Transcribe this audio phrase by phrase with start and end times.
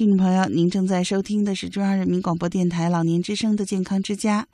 [0.00, 4.46] 听众朋友，您正在收听的是中央人民广播电台老年之声的健康之家。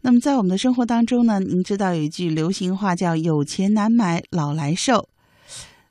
[0.00, 5.10] 那么，在我们的生活当中呢，您知道有一句流行话叫“有钱难买老来瘦”。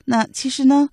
[0.06, 0.90] 那其实呢，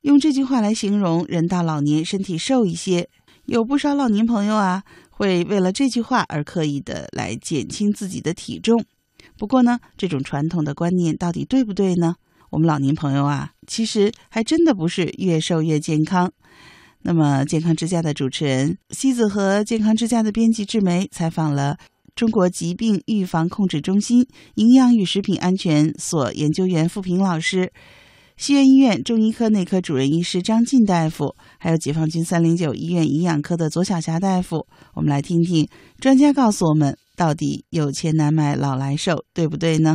[0.00, 3.10] 用这句话来形容人到老年身体瘦一些，
[3.44, 8.82] 有不少老年朋友啊，会为了这句话而刻意的来减轻自己的体重。
[9.36, 12.14] 不过呢，这种传统的观念到底对不对呢？
[12.48, 16.32] 我们老年朋友啊，其实还真的不是越瘦越健康。
[17.06, 21.76] 那么，健康之家的主持人西子和健康之家的编辑志梅采访了
[22.14, 27.70] 中国疾病预防控制中心营养与食品安全所研究员付平老师，
[28.38, 34.66] 西苑医院中医科内科主任医师张进大夫，还有解放军三零九医院营养科的左小霞大夫。
[34.94, 35.68] 我们来听听
[36.00, 39.94] 专家告诉我们，到底有钱难买老来瘦，对不对呢？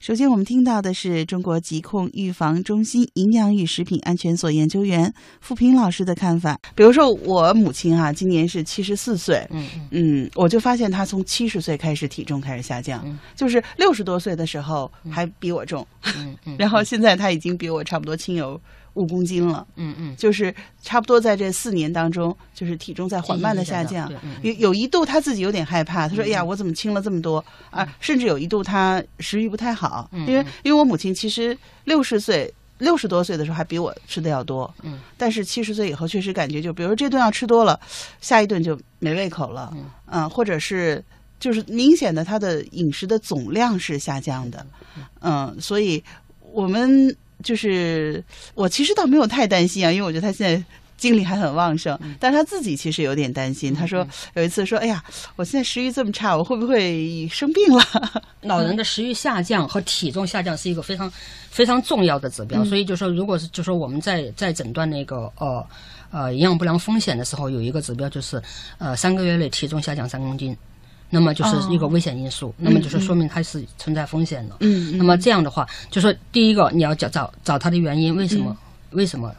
[0.00, 6.58] 首先，我们听到的是中国疾控预防中心营养与食品安全所研究员付平老师的看法。
[6.74, 13.04] 比如说，我母亲哈，今年是七十四岁，嗯嗯，我就发现她从七十岁开始体重开始下降，
[13.36, 15.86] 就是六十多岁的时候还比我重，
[16.16, 18.58] 嗯嗯， 然后现在她已经比我差不多轻有
[18.94, 24.12] 五公斤了，嗯嗯，就是差不多在这四年当中，就是体重在缓慢的下降。
[24.42, 27.44] 有有一度他自己有点害怕，他说：“哎呀，我怎么轻了这么多？
[27.70, 37.78] 啊？”甚至有一度他食欲不太好，因为因为我母亲其实六十岁六十多岁的时候还比我吃的要多，嗯，但是七十岁以后确实感觉就，比如说这顿要吃多了，
[38.20, 39.72] 下一顿就没胃口了，
[40.06, 41.02] 嗯，或者是
[41.38, 44.66] 就是明显的他的饮食的总量是下降的，
[45.20, 46.02] 嗯，所以
[46.52, 47.16] 我们。
[47.42, 48.22] 就是
[48.54, 50.64] 我其实倒没有太担心啊，因为我觉得他现在
[50.96, 53.72] 精力还很旺盛，但是他自己其实有点担心。
[53.72, 55.02] 他说有一次说：“哎呀，
[55.36, 57.82] 我现在食欲这么差，我会不会生病了？”
[58.42, 61.10] 老人的食欲下降和体重下降是一个非常
[61.48, 65.66] 非常重要的指标，所以就说，如果是就说我们在在诊断那个呃
[66.10, 68.42] 呃营养不良风险的时候，有一个指标就是
[68.76, 70.54] 呃三个月内体重下降三公斤。
[71.12, 74.56] 那么就是一个危险因素，那么就是说明它是存在风险的。
[74.60, 78.56] 嗯，那么这样的话，就说第一个你要找找找它的原因，为什么？
[78.92, 79.34] 为什么？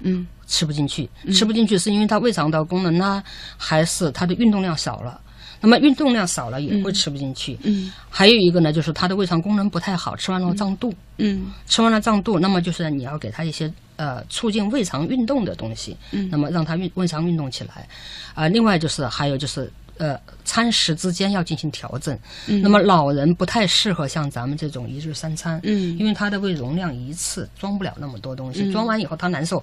[0.00, 3.24] 嗯，吃不进去，吃不进去是因为它胃肠道功能呢，
[3.56, 5.18] 还是它的运动量少了？
[5.62, 7.58] 那么运动量少了也会吃不进去。
[7.62, 10.92] 嗯，还有一个呢，就是它的胃肠功能不太好，吃完了胀肚。
[11.16, 15.96] 嗯，吃完了胀肚，那么就是你要给它一些呃促进胃肠运动的东西。
[16.10, 17.88] 嗯，那么让它运胃肠运动起来。
[18.34, 19.72] 啊，另外就是还有就是。
[19.98, 22.18] 呃，餐食之间要进行调整。
[22.46, 25.60] 嗯，那么老人不太适合像咱们这种一日三餐。
[25.62, 29.62] 嗯，因为他的胃容量一次装不了那么多东西，装完以后他难受。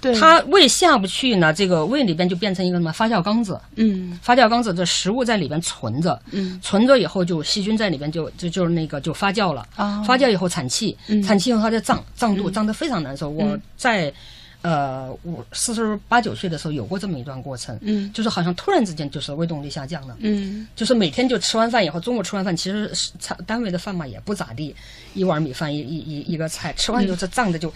[0.00, 3.60] 对，他胃下不去呢，这个胃里边就变成一个什么发酵缸子。
[3.76, 6.20] 嗯，发酵缸子，这食物在里边存着。
[6.30, 9.66] 嗯，存着以后就细菌在里边就就就是那个就发酵了。
[9.76, 13.28] 啊，发酵以后产气，产气以后它就胀胀肚，胀得非常难受。
[13.28, 14.12] 我在。
[14.62, 24.74] 呃，我四十八九岁的时候有过这么一段过程，嗯，就是好像突然之间就是胃动力下降了，嗯，就是每天就吃完饭以后，中午吃完饭，其实餐单位的饭嘛也不咋地，
[25.14, 27.72] 一碗米饭一一一一个菜，吃完以后这胀的就，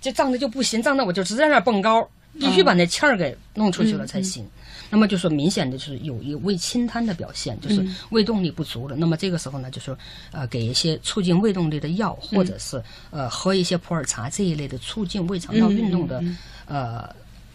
[0.00, 2.08] 就胀的就不行，胀的我就直在那蹦高，
[2.38, 4.44] 必须把那气儿给弄出去了才行。
[4.90, 8.94] 那么就说明显的就是有一胃清瘫的表现，就是胃动力不足了。
[8.96, 9.96] 那么这个时候呢，就是
[10.30, 16.22] 呃给一些促进胃动力的药，或者是呃喝一些普洱茶这一类的促进胃肠道运动的
[16.66, 17.08] 呃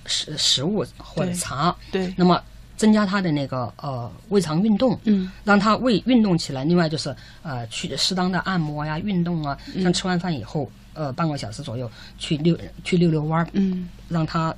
[0.06, 1.76] 食食物或者茶。
[1.92, 2.14] 对。
[2.18, 2.42] 那么
[2.76, 6.64] 增加他的那个呃胃肠运动，嗯，让他胃运动起来。
[6.64, 14.56] 另外就是呃去适当的按摩呀、运动啊，像吃完饭以后呃半个小时左右去溜去溜溜弯儿，嗯，让他。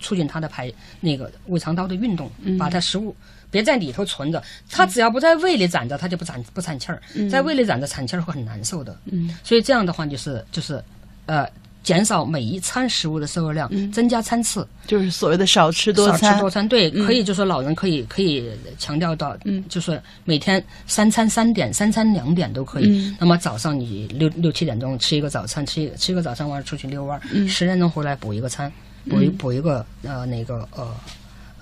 [0.00, 3.14] 促进他的排那个胃肠道的运动，把它食物
[3.50, 7.00] 别在里头存着，它只要不在胃里攒着，它就不攒不产气儿，
[7.30, 8.98] 在胃里攒着产气儿会很难受的。
[9.06, 10.82] 嗯，所以这样的话就是就是
[11.26, 11.46] 呃
[11.82, 16.18] 减少每一餐食物的摄入量，增加餐次，就是所谓的少吃多餐。
[16.18, 23.14] 少吃多餐，对，可以就说老人可以可以强调到，嗯，就是每天三餐三点，三餐两点都可以。
[23.20, 28.72] 那么早上你六六七点钟吃一个早餐，吃吃一个早餐完了出去遛弯儿，十点钟回来补一个餐。
[29.08, 30.94] 补一补一个呃那个呃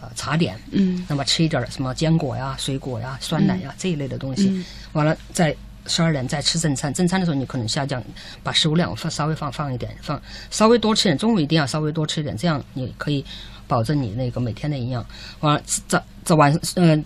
[0.00, 5.54] 呃茶点，嗯，那么吃一点什么坚果呀、水果呀、酸奶呀这一类的东西，完了在
[5.86, 6.94] 十二点再吃正餐。
[6.94, 8.02] 正餐的时候你可能下降，
[8.42, 11.18] 把食物量放稍微放放一点，放稍微多吃点。
[11.18, 13.24] 中午一定要稍微多吃一点，这样你可以
[13.66, 15.04] 保证你那个每天的营养。
[15.40, 17.04] 完了这这晚嗯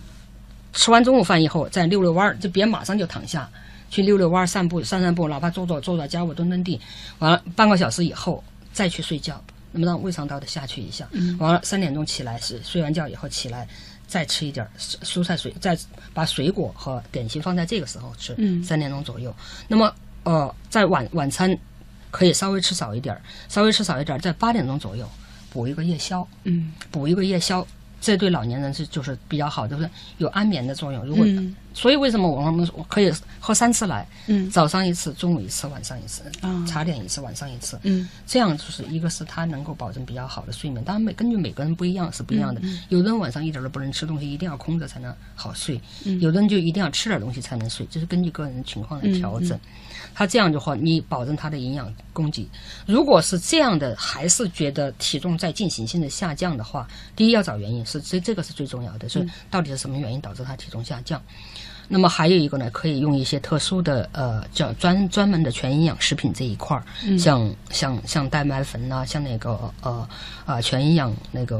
[0.73, 3.49] 吃完中午饭以后再溜溜弯儿，就别马上就躺下
[3.89, 6.79] 去溜溜弯儿、散步散散步，哪怕坐坐坐在家务蹲蹲地，
[7.17, 8.43] 完了半个小时以后
[8.73, 9.43] 再去睡觉。
[9.77, 11.07] 那么让胃肠道的下去一下，
[11.37, 13.67] 完了三点钟起来是睡完觉以后起来
[14.07, 15.77] 再吃一点蔬菜水，再
[16.13, 19.33] 把水果和点心放在这个时候吃，三点钟左右。
[19.67, 19.93] 那么
[20.23, 21.55] 呃，在晚晚餐
[22.09, 23.15] 可以稍微吃少一点，
[23.47, 25.07] 稍微吃少一点，在八点钟左右。
[25.49, 27.65] 补一个夜宵，嗯补一个夜宵，
[28.07, 31.05] 这对老年人是就是比较好，就是有安眠的作用。
[31.05, 42.59] 如果、嗯所以为什么我们我可以喝三次奶，嗯早上一次，中午一次，晚上一次，啊茶点一次，晚上一次，嗯这样就是一个是它能够保证比较好的睡眠，当然每根据每个人不一样是不一样的。
[42.63, 49.59] 嗯有的人晚上一点都不能吃东西，一定要空着才能好睡；嗯有的人就一定要吃点东西才能睡，这是根据个人情况来调整。
[50.15, 52.47] 他这样的话，你保证他的营养供给。
[52.87, 61.21] 如果是这样的，还是觉得体重在进行性的下降的话，第一要找原因，是这这个是最重要的，所以到底是什么原因导致他体重下降。
[61.89, 66.83] 那么还有一个呢，可以用一些特殊的呃叫专专门的全营养食品这一块儿，
[67.17, 70.09] 像像像蛋白粉呐、像那个呃
[70.45, 71.57] 啊全营养那个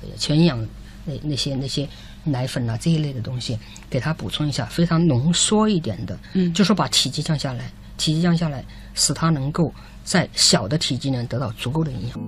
[0.00, 0.64] 呃全营养
[1.04, 1.88] 那那些那些
[2.22, 3.58] 奶粉呐、这一类的东西，
[3.90, 6.54] 给它补充一下，非常浓缩一点的，嗯。
[6.54, 8.64] 就说把体积降下来，体积降下来，
[8.98, 9.72] 使它能够
[10.02, 12.18] 在小的体积内得到足够的营养。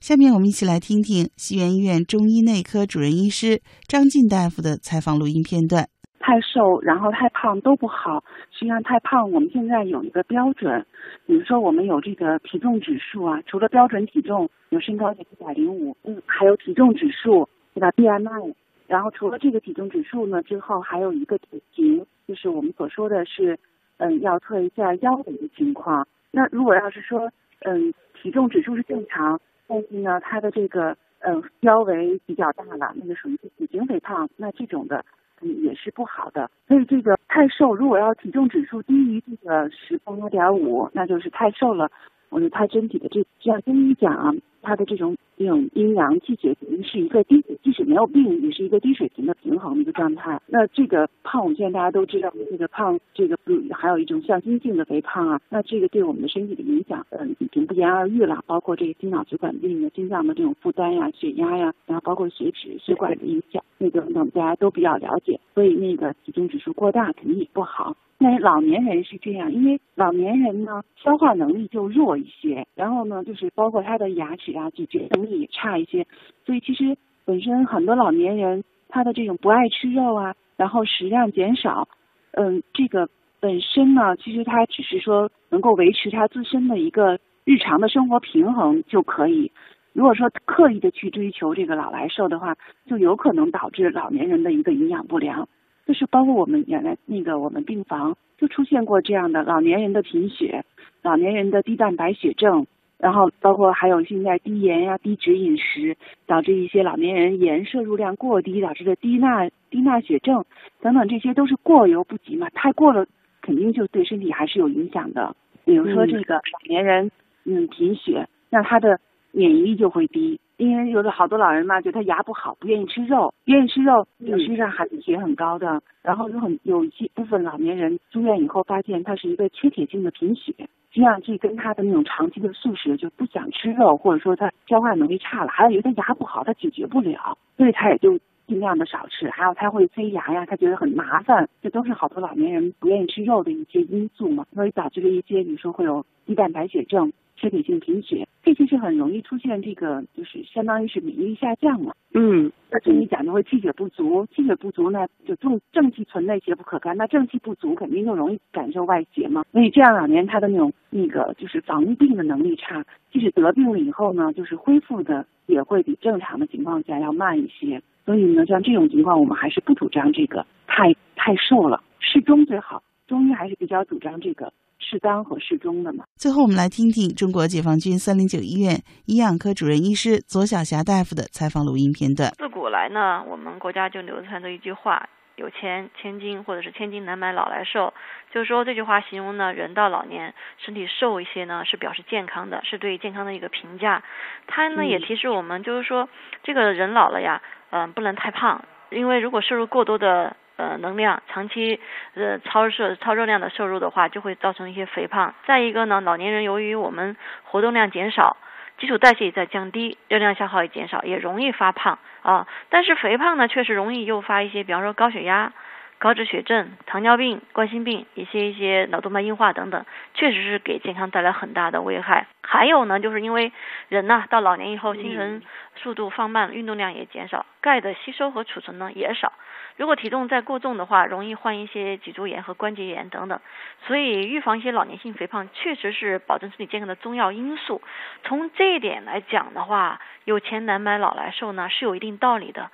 [0.00, 5.88] 下面我们一起来听听西园医院中医内科主任医师张晋大夫的采访录音片段。
[6.18, 8.24] 太瘦，然后太胖都不好。
[8.50, 10.84] 实际上太胖，我们现在有一个标准，
[11.24, 18.54] 比如说我们有这个体重指数啊，除了标准体重有身高一百零五，嗯，还有体重指数，对吧？BMI。
[18.88, 23.56] 然后除了这个体重指数呢，之后还有一个体型，就是我们所说的是，
[23.98, 26.06] 嗯，要测一下腰的一个情况。
[26.30, 27.30] 那如果要是说，
[27.60, 35.04] 嗯，体重指数是正常，但是呢，他的这个嗯腰围比较大了，那个属于体型肥胖，那这种的。
[35.42, 36.50] 嗯，也是不好的。
[36.66, 41.90] 所以这个太瘦，如果要体重指数低于这个十八点五，那就是太瘦了。
[42.30, 44.32] 我觉得他身体的这，像中医讲啊，
[44.62, 50.40] 他的这种这种阴阳气血肯定是一个低，即使没有病，也是一个低水平的平衡的一个状态。
[50.46, 53.36] 那这个胖，我们现在大家都知道，这个胖，这个
[53.72, 58.42] 还有一种向心性的肥胖啊，那这个对我们的身体的影响，嗯，已经不言而喻了。
[58.46, 65.38] 包括这个心脑血管病的心脏的这种负担呀、血压呀，然后包括血脂、血管的影响，那个我们大家都比较了解。
[65.54, 67.96] 所以那个体重指数过大肯定也不好。
[68.18, 76.06] 那老年人是这样，因为老年人呢消化能力就弱一些，然后呢就是包括他的牙齿啊咀嚼能也差一些，
[76.44, 81.88] 所以其实本身很多老年人他的这种不爱吃肉啊，然后食量减少，
[82.32, 83.08] 嗯，这个
[83.40, 89.50] 本身呢其实他只是说能够维持他自身的一个日常的生活平衡就可以。
[89.92, 92.54] 如果说刻意的去追求这个老来瘦的话，
[92.86, 95.48] 就有可能导致老年人的一个营养不良。
[95.86, 100.64] 就是包括我们原来那个我们病房就出现过这样的老年人的贫血，
[101.00, 102.66] 老年人的低蛋白血症，
[102.98, 105.96] 然后包括还有现在低盐呀、低脂饮食，
[106.26, 110.44] 导致一些老年人盐摄入量过低，导致的低钠低钠血症
[110.80, 113.06] 等等，这些都是过犹不及嘛，太过了
[113.42, 115.36] 肯定就对身体还是有影响的。
[115.64, 117.10] 比如说这个老年人，
[117.44, 118.98] 嗯，贫血，那他的
[119.32, 120.40] 免疫力就会低。
[120.56, 125.82] 因为有的好多老人嘛，觉得他牙不好，不愿意吃肉，不愿意吃肉，有身上含铁很高的。
[126.02, 130.54] 然后有很有一些部分老年人住院以后，发现他是一个缺铁性的贫血，
[130.96, 139.28] 这样去跟他的那种长期的素食就不想吃肉，或者说他消化能力差了，还有有的牙不好，他解决不了，所以他也就尽量的少吃。
[139.28, 147.12] 还有他会塞牙呀，他觉得很麻烦，这都是好多老年人不愿意吃肉的一些因素嘛，所以导致了一些比如说会有低蛋白血症。
[147.36, 151.94] 缺铁性贫血，这些是很容易出现这个，就是相当于是免疫力下降了。
[152.14, 156.96] 嗯，那中医讲就会气血不足，气血不足呢，就重正气存内，邪不可干。
[156.96, 159.44] 那正气不足，肯定就容易感受外邪嘛。
[159.52, 167.82] 所以这样两年他的那种那个就是防病的能力差，即使得病了以后呢，就是恢复的也会比正常的情况下要慢一些。
[168.06, 172.82] 所以呢，像这种情况，我们还是不主张这个太太瘦了，适中最好。
[173.06, 174.52] 中医还是比较主张这个。
[174.78, 176.04] 适当和适中的嘛。
[176.16, 182.30] 最后，我们来听听中国解放军三零九医院营养科主任医师左晓霞大夫的采访录音片段。
[182.36, 187.94] 自古来呢，我们国家就流传着一句话：“有钱千金，或者是千金难买老来瘦。”
[188.30, 194.04] 就是说这句话形容呢，人到老年身体瘦一些呢，是表示健康的，是对健康的一个评价。
[194.46, 196.06] 它呢也提示我们，就是说
[196.44, 200.36] 这个人老了呀，嗯、不能太胖，因为如果摄入过多的。
[200.56, 201.80] 呃，能量长期
[202.14, 205.34] 呃超摄超热量的摄入的话，就会造成一些肥胖。
[205.46, 208.38] 再一个呢，老年人由于我们活动量减少，
[208.78, 212.46] 基础代谢也在降低，热量消耗也减少，也容易发胖啊。
[212.70, 215.52] 但是肥胖呢，确实容易诱发一些，比方说高血压、
[215.98, 219.84] 高脂血症、糖尿病、冠心病，一些一些脑动脉硬化等等，
[220.14, 222.26] 确实是给健康带来很大的危害。
[222.42, 223.50] 还有呢，就是因为
[223.88, 225.42] 人呢到老年以后，新陈
[225.76, 229.32] 速度放慢，运动量也减少，钙的吸收和储存呢也少。
[229.76, 233.40] 如果体重再过重的话，容易患一些脊柱炎和关节炎等等。
[233.86, 237.82] 所以预防一些老年性肥胖，确实是保证身体健康的重要因素。
[238.22, 242.70] 从这一点来讲的话，有钱难买老来瘦呢是有一定道理的。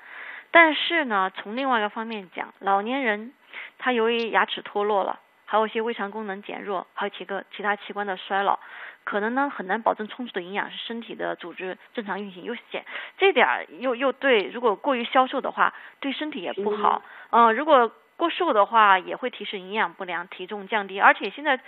[0.52, 3.32] 但是呢，从另外一个方面讲，老年人
[3.78, 8.61] 他由于牙齿脱落了，还有一些胃肠功能减弱，还有几个其他器官的衰老，
[9.02, 12.85] 可能呢很难保证充足的营养，是身体的组织正常运行，又减
[13.16, 17.02] 这点又又对，如果过于消瘦的话，对身体也不好。
[17.30, 21.59] 嗯，如果过瘦的话，也会提示营养不良、体重降低，而且现在。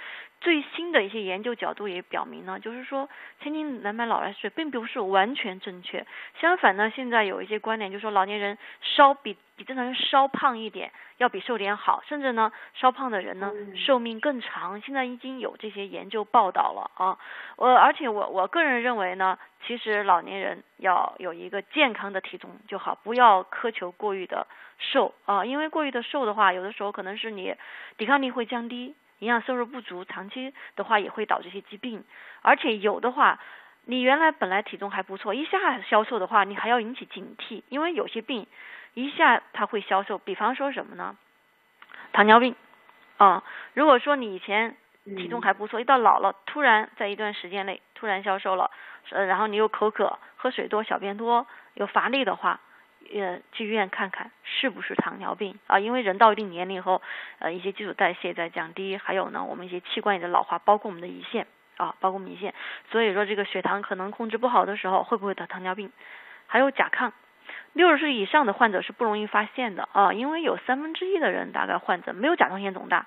[0.41, 3.09] 最新的一些研究角度也表明呢，就是说
[3.41, 6.07] 千金难买老来瘦并不是完全正确。
[6.39, 14.79] 相反呢，现在有一些观点就是说老年人稍比比正常人稍胖一点要比瘦点好，甚至呢稍胖的人呢寿命更长。
[14.83, 17.19] 现在已经有这些研究报道了啊。
[17.57, 24.47] 我而且我我个人认为呢，其实老年人要有一个健康的体重就好，不要苛求过于的
[24.79, 27.55] 瘦啊，因为过于的瘦的话，有的时候可能是你
[27.97, 28.95] 抵抗力会降低。
[29.21, 32.05] 营养摄入不足，长期的话也会导致一些疾病，
[32.43, 33.39] 而且有的话，
[33.85, 38.47] 你原来本来体重还不错，一下消瘦的话，你还要引起警惕，因为有些病
[38.95, 41.17] 一下它会消瘦，比方说什么呢？
[42.13, 42.55] 糖尿病
[43.17, 43.43] 啊，
[43.73, 48.71] 如果说你以前体重还不错，一到老了，突然在一段时间内突然消瘦了，
[49.11, 52.61] 呃，然后你又口渴、喝水多、小便多、有乏力的话。
[53.13, 55.79] 呃，去医院看看是不是糖尿病啊？
[55.79, 57.03] 因为人到一定年龄以后，
[57.39, 61.47] 呃，一些基础代谢在降低，还有呢，我们一些器官也在老化，包括我们的胰腺
[61.77, 62.55] 啊，包括我们胰腺。
[62.91, 65.91] 所以说，这个血糖可能控制不好的时候，会不会得糖尿病？
[66.47, 67.13] 还有甲亢，
[67.73, 73.07] 六十岁以上的患者是不容易发现的啊，因为有三分之一的人大概患者没有甲状腺肿大。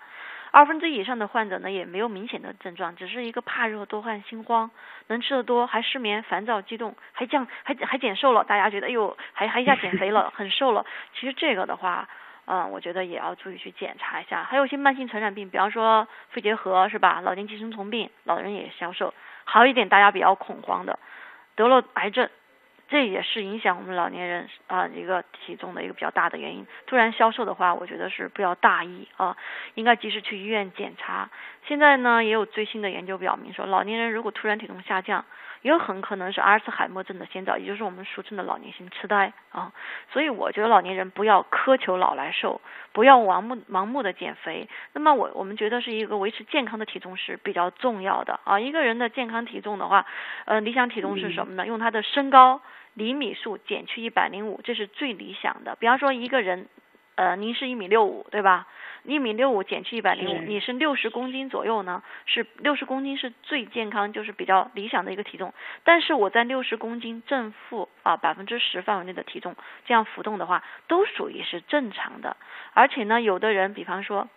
[0.52, 4.72] 二分之一以上的患者呢，也没有明显的症状，只是一个怕热、多汗、心慌，
[5.08, 8.44] 能吃的多，还失眠、烦躁、激动，还降还还减瘦了。
[8.44, 10.86] 大家觉得，哎呦，还还一下减肥了， 很瘦了。
[11.14, 12.08] 其实这个的话，
[12.46, 14.44] 嗯，我觉得也要注意去检查一下。
[14.44, 17.22] 还有一些慢性传染病，比方说肺结核，是吧？
[17.22, 19.14] 老年寄生虫病，老人也消瘦。
[19.44, 20.98] 还有一点大家比较恐慌的，
[21.56, 22.30] 得了癌症。
[22.90, 26.66] 这也是影响我们老年人啊一个体重的一个比较大的原因。
[26.86, 29.36] 突然消瘦的话，我觉得是不要大意啊，
[29.76, 31.30] 应该及时去医院检查。
[31.68, 35.26] 现在呢，也有最新的研究表明说，老年人如果突然体重下降，
[35.62, 39.72] 也很可能是阿尔茨海默症的先兆，也就是我们俗称的老年性痴呆啊。
[40.12, 42.62] 所以我觉得老年人不要苛求老来瘦，
[42.92, 44.70] 不要盲目盲目的减肥。
[44.94, 48.60] 那么我我们觉得是一个维持健康的体重是比较重要的啊。
[48.60, 50.06] 一个人的健康体重的话，
[50.46, 51.66] 呃，理想体重是什么呢？
[51.66, 52.62] 用他的身高。
[52.94, 55.76] 厘米数减去一百零五，这是最理想的。
[55.80, 56.68] 比方说一个人，
[57.18, 58.68] 呃，您是一米六五，对吧？
[59.04, 62.04] 一米六五减去一百零五，你是六十公斤左右呢？
[62.28, 65.52] 是六十公斤是最健康，就是比较理想的一个体重。
[65.84, 69.56] 但是我在六十公斤正负啊百分之十范围内的体重
[69.86, 72.38] 这样浮动的话，都属于是正常的。
[72.74, 74.30] 而且呢，有的人，比方说。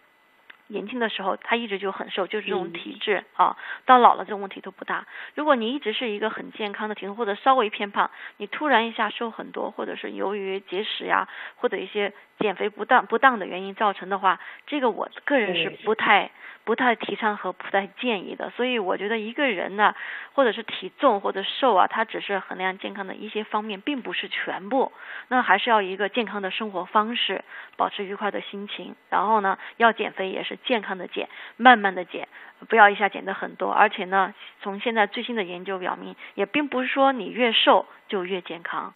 [0.71, 3.57] 年轻的时候他一直就很瘦，就是这种体质啊。
[3.85, 5.07] 到老了这种问题都不大。
[5.35, 16.31] 如果你一直是一个很健康的体重，或者稍微偏胖，你突然一下瘦很多，或者是由于节食呀，或者一些减肥不当不当的原因造成的话，这个我个人是不太。
[16.62, 19.95] 不太提倡和不太建议的，所以我觉得一个人呢，
[20.35, 24.93] 或者是体重或者瘦啊，它只是衡量健康的一些方面，并不是全部。
[25.29, 27.43] 那还是要一个健康的生活方式，
[27.77, 28.95] 保持愉快的心情。
[29.09, 32.29] 然后呢，要减肥也是健康的减，慢慢的减，
[32.69, 33.71] 不要一下减的很多。
[33.71, 38.88] 而且呢，从现在最新的研究表明，也并不是说你越瘦就越健康。